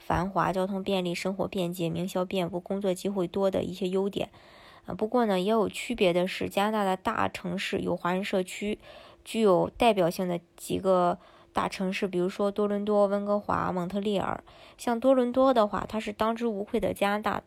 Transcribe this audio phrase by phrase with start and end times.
[0.00, 4.30] 繁华、交通便利、生活便捷、名校遍布、工作机会多的一些优点，
[4.86, 8.78] 啊，不过呢，也有区别的是，加拿大的大城市有华人社区，
[9.24, 11.18] 具有代表性的几个
[11.52, 14.42] 大城市，比如说多伦多、温哥华、蒙特利尔。
[14.76, 17.42] 像多伦多的话，它是当之无愧的加拿大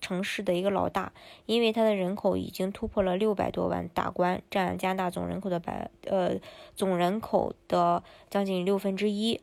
[0.00, 1.12] 城市的一个老大，
[1.46, 6.36] 因为它的人口已经突破了六百多万大关，占加拿大总人口的百呃
[6.74, 9.40] 总人口的将近六分之一，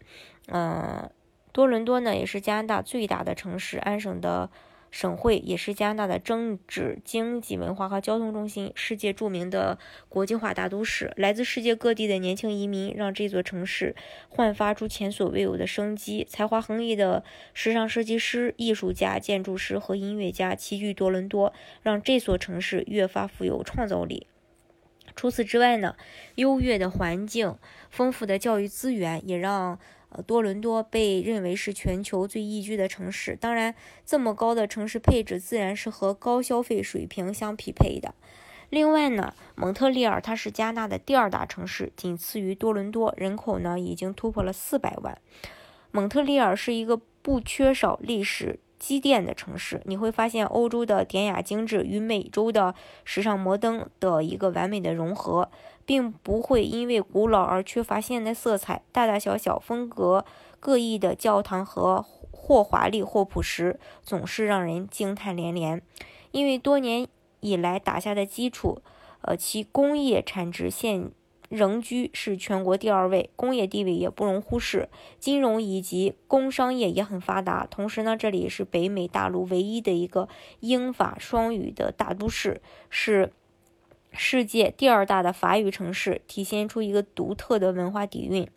[0.48, 1.10] 嗯。
[1.56, 4.50] 多伦多呢，也是加拿大最大的城市，安省的
[4.92, 9.80] 省会，也是加拿大的政治、经济、文化和交通中心，世界著名的
[10.10, 11.14] 国际化大都市。
[11.16, 13.96] 来自世界各地的年轻移民，让这座城市
[14.28, 16.26] 焕发出前所未有的生机。
[16.30, 24.28] 才华横溢的时尚设计师、艺术家、建筑师和音乐家齐聚多伦多，让这所城市越发富有创造力。
[25.16, 25.96] 除此之外呢，
[26.36, 27.58] 优越的环境、
[27.90, 29.80] 丰富的教育资源，也让
[30.22, 38.14] 多伦多被认为是全球最宜居的城市，当然，这么高的城市配置自然是和高消费水平相匹配的。
[38.70, 45.18] 另外呢，蒙特利尔它是加拿的第二大城市，仅次于多伦多，人口呢已经突破了四百万。
[45.92, 55.50] 蒙特利尔是一个不缺少历史积淀的城市，你会发现欧洲的典雅精致与美洲的时尚摩登的一个完美的融合。
[55.88, 60.26] 并不会因为古老而缺乏现代色彩，大大小小、风格
[60.60, 65.80] 各异的教堂和或华丽或朴实，总是让人惊叹连连。
[66.32, 67.08] 因为多年
[67.42, 68.82] 以来打下的基础，
[69.22, 71.12] 呃，其工业产值现
[71.50, 74.90] 仍居是全国第二位，工业地位也不容忽视。
[75.20, 80.28] 金融以及工商业也很发达，同时呢，这里是北美大陆唯一的一个
[80.60, 83.32] 英法双语的大都市，是。
[84.18, 88.48] 世界第二大的法语城市，体现出一个独特的文化底蕴。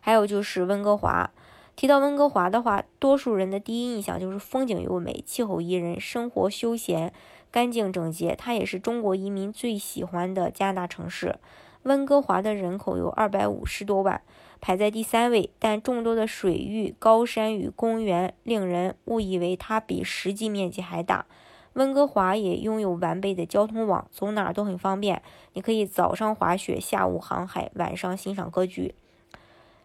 [0.00, 1.30] 还有就是温哥华，
[1.76, 7.12] 提到温哥华的话，多数人的第一印象就是风景优美、气候宜人、生活休闲、
[7.50, 8.34] 干净整洁。
[8.34, 11.36] 它也是中国移民最喜欢的加拿大城市。
[11.84, 14.22] 温哥华的人口有二百五十多万，
[14.60, 21.26] 排在第三位，但众多的水域、高山与公园令人误以为它比实际面积还大。
[21.74, 25.22] 温哥华也拥有完备的交通网，走哪儿都很方便。
[25.52, 28.94] 你可以早上滑雪，下午航海，晚上欣赏歌剧。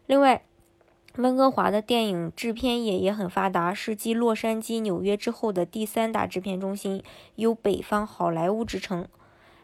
[0.06, 0.44] 另外，
[1.18, 7.04] 温哥华的电影制片业也很发达，是继洛杉矶、纽约之后的第三大制片中心，
[7.36, 9.06] 有“北方好莱坞”之称。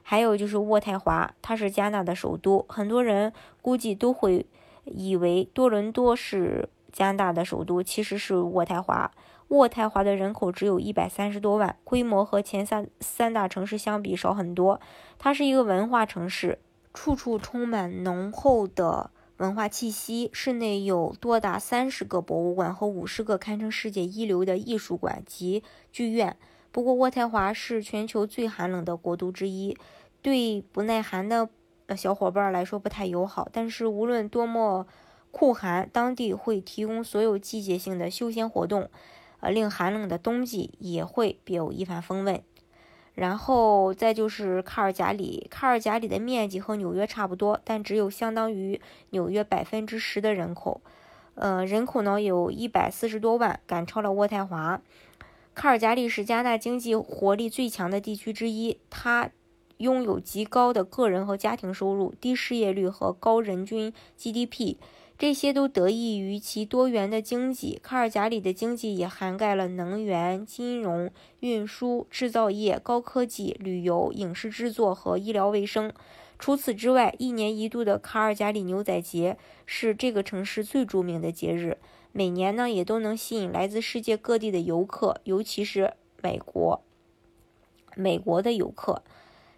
[0.07, 4.45] 还有就是渥太华，它是加拿大的首都，很多人估计都会
[4.83, 9.11] 以为多伦多是加拿大的首都，其实是渥太华。
[9.49, 14.79] 渥太华的人口只有一百三十多万，规模和前三三大城市相比少很多。
[15.17, 16.59] 它是一个文化城市，
[16.93, 20.29] 处处充满浓厚的文化气息。
[20.31, 26.37] 市内有多达三十个博物馆和五十个堪称世界一流的艺术馆及剧院。
[26.75, 29.77] 不过，渥太华是全球最寒冷的国度之一，
[30.21, 31.47] 对不耐寒的
[31.95, 33.47] 小伙伴来说不太友好。
[33.49, 34.85] 但是，无论多么
[35.31, 38.89] 酷寒，当地会提供所有季节性的休闲活动。
[39.39, 42.43] 呃，令寒冷的冬季也会别有一番风味。
[43.13, 48.81] 然后再就是卡尔加里，卡尔加里的面积和纽约差不多，但只有相当于
[49.11, 50.81] 纽约百分之十的人口。
[51.35, 54.81] 呃，人口呢有一百四十多万，赶超了渥太华。
[55.55, 59.31] 卡尔加里是加拿大经济活力最强的地区之一，它
[59.77, 64.75] 拥有极高的个人和家庭收入、低失业率和高人均 GDP。
[65.17, 67.79] 这些都得益于其多元的经济。
[67.81, 75.89] 卡尔加里的经济也涵盖了能源、金融、运输、制造业、高科技、旅游、影视制作和医疗卫生。
[76.37, 81.77] 除此之外，一年一度的卡尔加里牛仔节是这个城市最著名的节日，
[82.17, 86.81] 每年呢也都能吸引来自世界各地的游客，尤其是美国、
[87.93, 89.03] 美国的游客。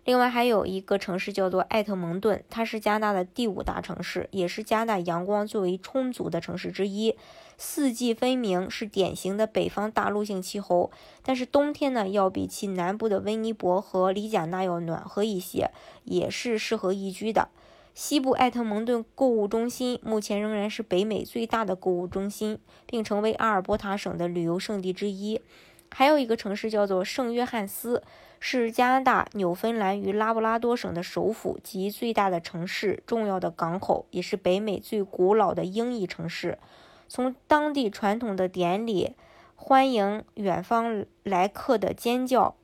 [0.03, 7.15] 另外还有一个城市叫做艾特蒙顿，它是加拿大的第五大城市，也是加拿大阳光最为充足的城市之一，
[7.59, 10.89] 四季分明，是典型的北方大陆性气候。
[11.21, 15.69] 但是冬天呢，要比其南部的温尼伯和里贾纳要暖和一些，
[16.05, 17.49] 也是适合宜居的。
[17.97, 25.41] 西部艾特蒙顿购物中心目前仍然是北美最大的购物中心，并成为阿尔伯塔省的旅游胜地之一。
[25.89, 28.03] 还有一个城市叫做圣约翰斯，
[28.39, 36.59] 是加拿大纽芬兰与拉布拉多省的首府及最大的城市，重要的港口，也是北美最古老的英裔城市。
[37.07, 39.15] 从当地传统的典礼、
[39.55, 42.55] 欢迎远方来客的尖叫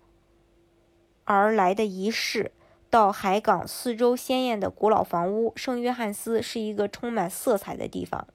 [1.24, 2.52] 而来的仪式，
[2.94, 8.28] 到海港四周鲜艳的古老房屋，圣约翰斯是一个充满色彩的地方。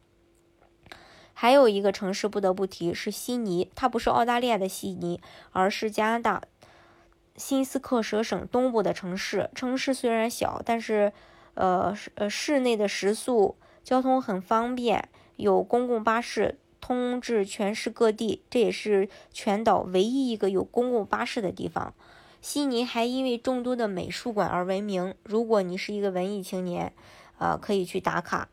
[1.32, 5.20] 还有一个城市不得不提是悉尼，它不是澳大利亚的悉尼，
[5.52, 6.42] 而是加拿大
[7.36, 9.48] 新斯克舍省东部的城市。
[9.54, 11.12] 城市虽然小，但是
[11.54, 13.54] 呃呃市内的食宿
[13.84, 21.94] 交通很方便，有公共巴士通至全市各地，这也是全岛唯一一个有公共巴士的地方。
[22.40, 25.14] 悉尼还因为众多的美术馆而闻名。
[25.24, 26.92] 如果你是一个文艺青年，
[27.38, 28.48] 呃，可以去打卡。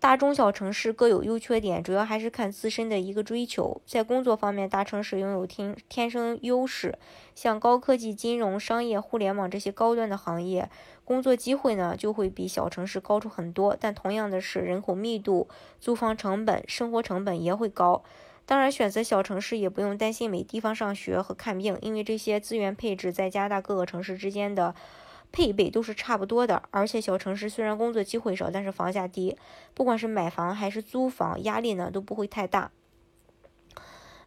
[0.00, 3.80] 大中小城市各有优缺点，主要还是看自身的一个追求。
[3.84, 6.96] 在工作方面，大城市拥有天天生优势，
[7.34, 10.70] 像高科技、金融、商业、互联网这些高端的行业，
[11.04, 13.76] 工作机会呢就会比小城市高出很多。
[13.78, 15.48] 但同样的是，人口密度、
[15.80, 18.04] 租房成本、生活成本也会高。
[18.48, 24.74] 当然，选择小城市也不用担心没地方上学和看病，因为这些资源配置在加拿大各个城市之间的。
[25.30, 29.36] 配备都是差不多的，而且小城市虽然工作机会少，但是房价低，
[29.74, 32.70] 不管是买房还是租房，压力呢都不会太大。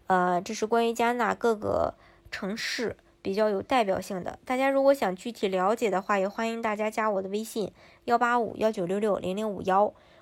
[0.05, 1.95] 呃，这是关于加拿大各个
[2.29, 4.37] 城市比较有代表性的。
[4.45, 7.71] 大家如果想具体了解的话，也欢迎大家加我的微信
[8.05, 9.91] 幺八五幺九六六零零五幺，